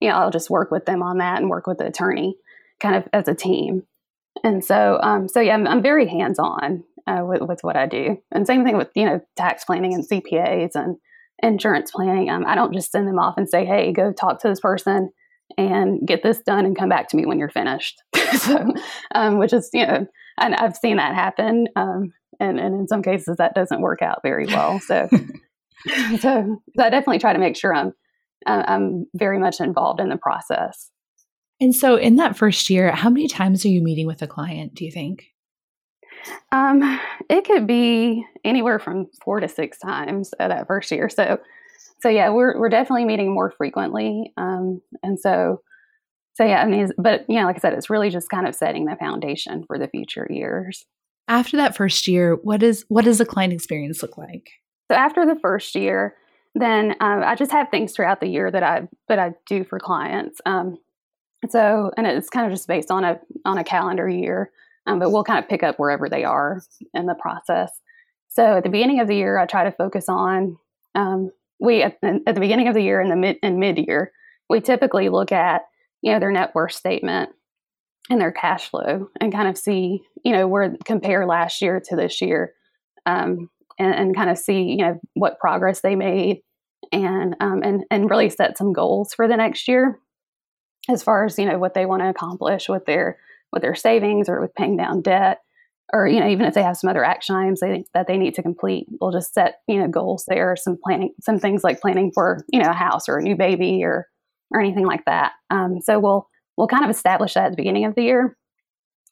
[0.00, 2.36] you know i'll just work with them on that and work with the attorney
[2.80, 3.82] kind of as a team
[4.44, 7.86] and so, um, so yeah, I'm, I'm very hands on uh, with, with what I
[7.86, 8.18] do.
[8.32, 10.96] And same thing with you know tax planning and CPAs and
[11.42, 12.30] insurance planning.
[12.30, 15.10] Um, I don't just send them off and say, "Hey, go talk to this person
[15.56, 18.02] and get this done and come back to me when you're finished."
[18.38, 18.72] so,
[19.14, 20.06] um, which is you know,
[20.38, 24.20] and I've seen that happen, um, and, and in some cases that doesn't work out
[24.22, 24.80] very well.
[24.80, 25.08] So,
[26.20, 27.92] so, so I definitely try to make sure I'm
[28.46, 30.90] I'm very much involved in the process.
[31.60, 34.74] And so, in that first year, how many times are you meeting with a client,
[34.74, 35.26] do you think?
[36.52, 41.08] Um, it could be anywhere from four to six times at that first year.
[41.08, 41.38] So,
[42.00, 44.32] so yeah, we're we're definitely meeting more frequently.
[44.36, 45.62] Um, and so,
[46.34, 48.54] so yeah, I mean, but you know, like I said, it's really just kind of
[48.54, 50.84] setting the foundation for the future years.
[51.26, 54.48] After that first year, what is what does the client experience look like?
[54.88, 56.16] So after the first year,
[56.54, 59.78] then um, I just have things throughout the year that I that I do for
[59.78, 60.40] clients.
[60.46, 60.78] Um,
[61.48, 64.50] so, and it's kind of just based on a on a calendar year,
[64.86, 66.62] um, but we'll kind of pick up wherever they are
[66.94, 67.70] in the process.
[68.28, 70.56] So, at the beginning of the year, I try to focus on
[70.94, 74.12] um, we at, at, the beginning of the year and the mid and mid year,
[74.48, 75.62] we typically look at
[76.02, 77.30] you know their net worth statement
[78.10, 81.94] and their cash flow and kind of see you know where compare last year to
[81.94, 82.54] this year,
[83.06, 83.48] um,
[83.78, 86.42] and, and kind of see you know what progress they made
[86.92, 89.98] and um, and and really set some goals for the next year
[90.88, 93.18] as far as you know what they want to accomplish with their
[93.52, 95.38] with their savings or with paying down debt
[95.92, 98.34] or you know even if they have some other action items they, that they need
[98.34, 102.10] to complete we'll just set you know goals there some planning some things like planning
[102.14, 104.06] for you know a house or a new baby or
[104.50, 105.32] or anything like that.
[105.50, 108.36] Um, so we'll we'll kind of establish that at the beginning of the year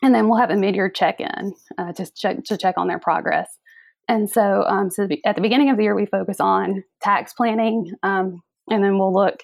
[0.02, 3.58] and then we'll have a mid-year check-in uh, to check to check on their progress
[4.08, 7.92] and so um, so at the beginning of the year we focus on tax planning
[8.02, 9.42] um, and then we'll look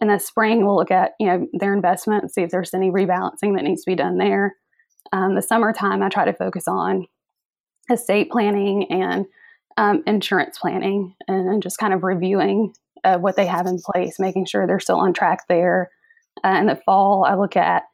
[0.00, 2.90] in the spring, we'll look at you know their investment and see if there's any
[2.90, 4.56] rebalancing that needs to be done there.
[5.12, 7.06] Um, the summertime, I try to focus on
[7.90, 9.26] estate planning and
[9.76, 14.18] um, insurance planning, and, and, just kind of reviewing uh, what they have in place,
[14.18, 15.90] making sure they're still on track there.
[16.44, 17.84] Uh, in the fall, I look at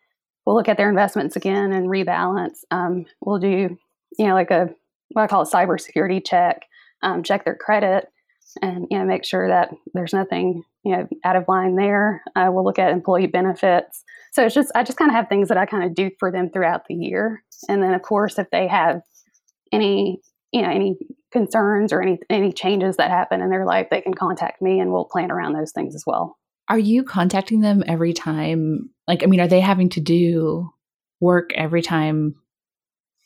[0.47, 2.61] we'll look at their investments again and rebalance.
[2.71, 3.77] Um, we'll do
[4.19, 4.71] you know like a
[5.11, 6.63] what I call a cybersecurity check,
[7.03, 8.09] um, check their credit,
[8.63, 12.23] and you know make sure that there's nothing you know out of line there.
[12.37, 14.05] Uh, we'll look at employee benefits.
[14.33, 16.31] So it's just I just kind of have things that I kind of do for
[16.31, 19.03] them throughout the year, and then of course if they have
[19.73, 20.21] any
[20.53, 20.97] you know any
[21.33, 24.93] concerns or any any changes that happen in their life, they can contact me, and
[24.93, 26.37] we'll plan around those things as well.
[26.69, 28.91] Are you contacting them every time?
[29.07, 30.71] Like, I mean, are they having to do
[31.19, 32.35] work every time,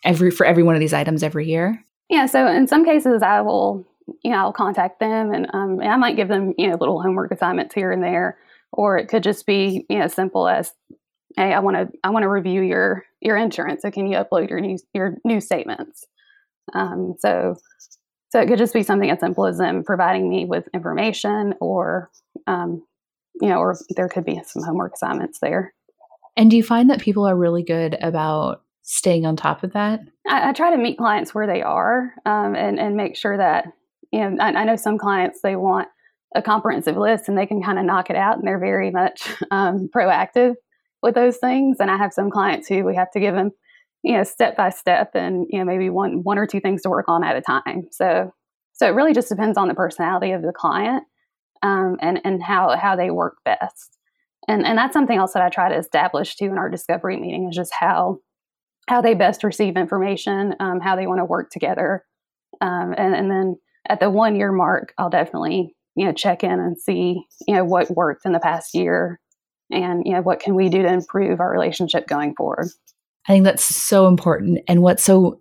[0.05, 1.83] every for every one of these items every year?
[2.09, 2.27] Yeah.
[2.27, 3.87] So in some cases, I will
[4.23, 7.03] you know, I'll contact them and, um, and I might give them, you know, little
[7.03, 8.38] homework assignments here and there,
[8.73, 10.73] or it could just be, you know, simple as,
[11.37, 13.81] Hey, I want to, I want to review your, your insurance.
[13.83, 16.05] So can you upload your new, your new statements?
[16.75, 17.57] Um, so,
[18.29, 22.11] so it could just be something as simple as them providing me with information or,
[22.47, 22.83] um,
[23.41, 25.73] you know, or there could be some homework assignments there.
[26.37, 30.01] And do you find that people are really good about staying on top of that?
[30.27, 33.66] I, I try to meet clients where they are um, and, and make sure that
[34.12, 35.88] you know, I, I know some clients they want
[36.35, 39.29] a comprehensive list and they can kind of knock it out and they're very much
[39.51, 40.55] um, proactive
[41.03, 41.79] with those things.
[41.81, 43.51] And I have some clients who we have to give them,
[44.03, 46.90] you know, step by step and, you know, maybe one, one or two things to
[46.90, 47.88] work on at a time.
[47.90, 48.33] So,
[48.73, 51.05] so it really just depends on the personality of the client
[51.62, 53.99] um, and, and how, how they work best.
[54.49, 57.49] And, and that's something else that I try to establish too in our discovery meeting
[57.49, 58.18] is just how,
[58.88, 62.05] how they best receive information, um, how they want to work together.
[62.61, 63.57] Um, and, and then,
[63.88, 67.64] at the one year mark, I'll definitely, you know, check in and see, you know,
[67.64, 69.21] what worked in the past year
[69.71, 72.68] and, you know, what can we do to improve our relationship going forward.
[73.29, 74.61] I think that's so important.
[74.68, 75.38] And what's so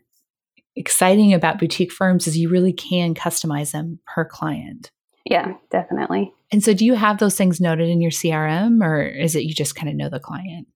[0.75, 4.89] exciting about boutique firms is you really can customize them per client.
[5.25, 6.33] Yeah, definitely.
[6.51, 9.53] And so do you have those things noted in your CRM or is it you
[9.53, 10.67] just kind of know the client?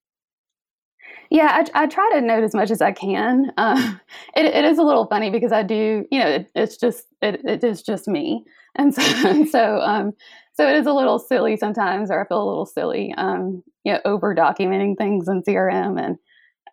[1.29, 3.51] Yeah, I, I, try to note as much as I can.
[3.57, 3.95] Uh,
[4.35, 7.41] it, it is a little funny because I do, you know, it, it's just it,
[7.45, 8.43] it is just me,
[8.75, 10.13] and so so um,
[10.53, 13.93] so it is a little silly sometimes, or I feel a little silly, um, you
[13.93, 16.17] know, over documenting things in CRM, and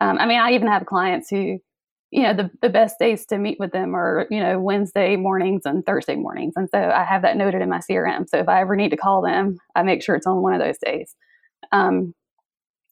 [0.01, 1.59] um, I mean, I even have clients who,
[2.11, 5.63] you know, the the best days to meet with them are you know Wednesday mornings
[5.65, 8.29] and Thursday mornings, and so I have that noted in my CRM.
[8.29, 10.61] So if I ever need to call them, I make sure it's on one of
[10.61, 11.15] those days.
[11.71, 12.15] Um,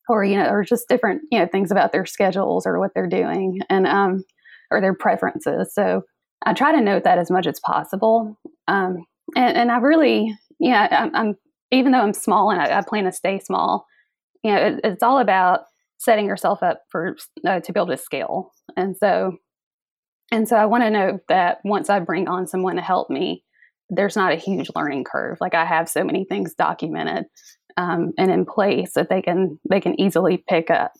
[0.08, 3.06] or you know, or just different you know things about their schedules or what they're
[3.06, 4.24] doing and um,
[4.70, 5.72] or their preferences.
[5.74, 6.02] So
[6.46, 8.38] I try to note that as much as possible.
[8.68, 9.04] Um,
[9.36, 11.34] and, and I really, yeah, I'm, I'm,
[11.70, 13.86] even though I'm small and I, I plan to stay small,
[14.42, 15.60] you know, it, it's all about
[15.98, 18.52] setting yourself up for uh, to be able to scale.
[18.76, 19.36] And so,
[20.32, 23.44] and so I want to know that once I bring on someone to help me,
[23.90, 25.38] there's not a huge learning curve.
[25.40, 27.24] Like I have so many things documented
[27.76, 30.92] um, and in place that they can they can easily pick up,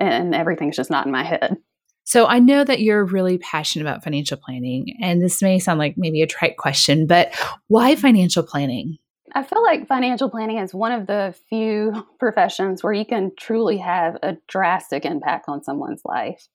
[0.00, 1.56] and everything's just not in my head.
[2.04, 5.94] So I know that you're really passionate about financial planning, and this may sound like
[5.96, 7.34] maybe a trite question, but
[7.68, 8.98] why financial planning?
[9.34, 13.78] I feel like financial planning is one of the few professions where you can truly
[13.78, 16.46] have a drastic impact on someone's life.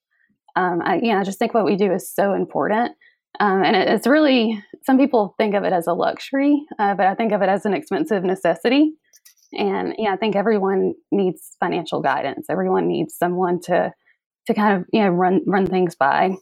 [0.56, 2.92] Um, I, you know, I just think what we do is so important.
[3.38, 7.06] Um, and it, it's really, some people think of it as a luxury, uh, but
[7.06, 8.94] I think of it as an expensive necessity.
[9.52, 12.46] And yeah, I think everyone needs financial guidance.
[12.48, 13.92] Everyone needs someone to
[14.46, 16.36] to kind of you know run run things by,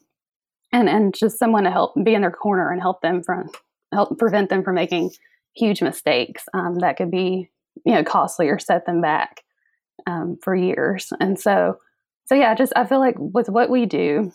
[0.72, 3.50] and and just someone to help be in their corner and help them from
[3.92, 5.10] help prevent them from making
[5.56, 7.50] huge mistakes um, that could be
[7.84, 9.42] you know costly or set them back
[10.06, 11.12] um, for years.
[11.18, 11.78] And so
[12.26, 14.32] so yeah, just I feel like with what we do,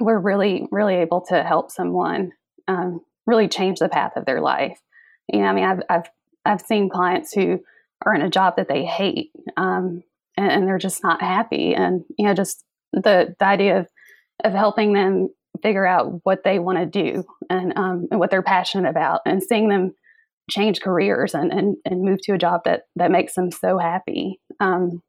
[0.00, 2.32] we're really really able to help someone
[2.68, 4.78] um, really change the path of their life.
[5.32, 6.10] You know, I mean, I've I've
[6.44, 7.60] I've seen clients who
[8.04, 10.02] are in a job that they hate um,
[10.36, 13.88] and, and, they're just not happy, and you know, just the the idea of
[14.44, 15.28] of helping them
[15.62, 19.42] figure out what they want to do and um, and what they're passionate about, and
[19.42, 19.92] seeing them
[20.50, 24.40] change careers and, and and move to a job that that makes them so happy.
[24.60, 25.02] Um,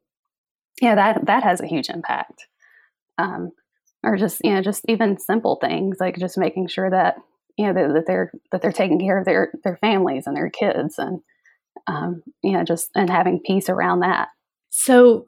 [0.81, 2.47] yeah, that that has a huge impact.
[3.17, 3.51] Um,
[4.05, 7.17] or just you know, just even simple things like just making sure that
[7.57, 10.49] you know that, that they're that they're taking care of their their families and their
[10.49, 11.21] kids and
[11.87, 14.29] um, you know just and having peace around that.
[14.69, 15.25] So,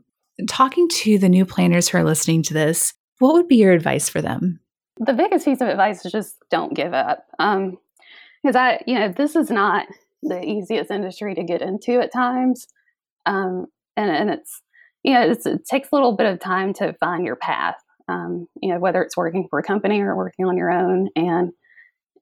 [0.47, 4.09] talking to the new planners who are listening to this, what would be your advice
[4.09, 4.59] for them?
[4.99, 7.25] The biggest piece of advice is just don't give up.
[7.39, 7.77] Um,
[8.43, 9.87] because I, you know, this is not
[10.21, 12.67] the easiest industry to get into at times,
[13.25, 13.65] um,
[13.95, 14.61] and and it's
[15.03, 17.75] you know it's, it takes a little bit of time to find your path.
[18.07, 21.51] Um, you know, whether it's working for a company or working on your own, and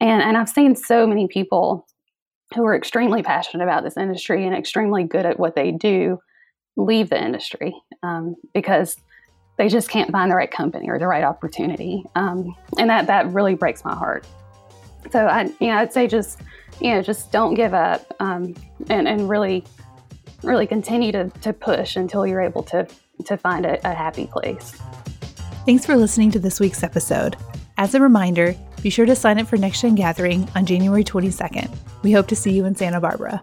[0.01, 1.85] and and I've seen so many people
[2.53, 6.19] who are extremely passionate about this industry and extremely good at what they do
[6.77, 7.73] leave the industry
[8.03, 8.97] um, because
[9.57, 13.31] they just can't find the right company or the right opportunity, um, and that that
[13.31, 14.25] really breaks my heart.
[15.11, 16.41] So I, you know, I'd say just,
[16.81, 18.55] you know, just don't give up, um,
[18.89, 19.63] and and really,
[20.43, 22.87] really continue to to push until you're able to
[23.25, 24.77] to find a, a happy place.
[25.65, 27.37] Thanks for listening to this week's episode.
[27.77, 31.75] As a reminder, be sure to sign up for Next Gen Gathering on January 22nd.
[32.03, 33.41] We hope to see you in Santa Barbara.